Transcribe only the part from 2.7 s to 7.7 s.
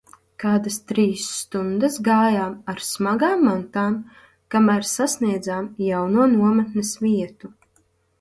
ar smagām mantām, kamēr sasniedzām jauno nometnes vietu.